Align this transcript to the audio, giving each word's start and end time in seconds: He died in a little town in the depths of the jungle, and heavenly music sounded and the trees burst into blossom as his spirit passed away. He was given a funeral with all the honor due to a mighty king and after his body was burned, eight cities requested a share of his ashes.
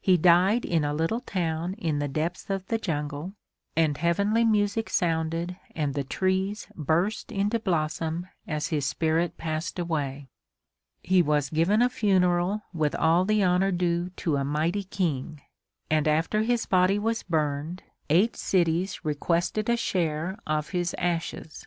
He 0.00 0.16
died 0.16 0.64
in 0.64 0.82
a 0.82 0.94
little 0.94 1.20
town 1.20 1.74
in 1.74 1.98
the 1.98 2.08
depths 2.08 2.48
of 2.48 2.64
the 2.68 2.78
jungle, 2.78 3.34
and 3.76 3.98
heavenly 3.98 4.42
music 4.42 4.88
sounded 4.88 5.58
and 5.76 5.92
the 5.92 6.04
trees 6.04 6.68
burst 6.74 7.30
into 7.30 7.60
blossom 7.60 8.28
as 8.46 8.68
his 8.68 8.86
spirit 8.86 9.36
passed 9.36 9.78
away. 9.78 10.30
He 11.02 11.20
was 11.20 11.50
given 11.50 11.82
a 11.82 11.90
funeral 11.90 12.62
with 12.72 12.94
all 12.94 13.26
the 13.26 13.42
honor 13.42 13.70
due 13.70 14.08
to 14.16 14.36
a 14.36 14.42
mighty 14.44 14.84
king 14.84 15.42
and 15.90 16.08
after 16.08 16.44
his 16.44 16.64
body 16.64 16.98
was 16.98 17.22
burned, 17.22 17.82
eight 18.08 18.36
cities 18.36 19.04
requested 19.04 19.68
a 19.68 19.76
share 19.76 20.38
of 20.46 20.70
his 20.70 20.94
ashes. 20.96 21.66